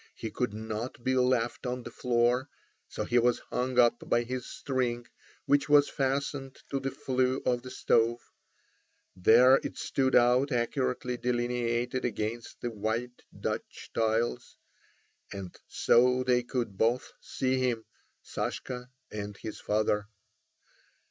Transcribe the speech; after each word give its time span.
He 0.15 0.31
could 0.31 0.51
not 0.51 1.03
be 1.03 1.13
left 1.13 1.67
on 1.67 1.83
the 1.83 1.91
floor, 1.91 2.49
so 2.87 3.03
he 3.05 3.19
was 3.19 3.37
hung 3.51 3.77
up 3.77 4.09
by 4.09 4.23
his 4.23 4.47
string, 4.47 5.05
which 5.45 5.69
was 5.69 5.89
fastened 5.89 6.57
to 6.71 6.79
the 6.79 6.89
flue 6.89 7.39
of 7.45 7.61
the 7.61 7.69
stove. 7.69 8.17
There 9.15 9.57
it 9.61 9.77
stood 9.77 10.15
out 10.15 10.51
accurately 10.51 11.17
delineated 11.17 12.03
against 12.03 12.61
the 12.61 12.71
white 12.71 13.21
Dutch 13.39 13.91
tiles. 13.93 14.57
And 15.31 15.55
so 15.67 16.23
they 16.23 16.41
could 16.41 16.79
both 16.79 17.13
see 17.21 17.59
him, 17.59 17.85
Sashka 18.23 18.89
and 19.11 19.37
his 19.37 19.59
father. 19.59 20.07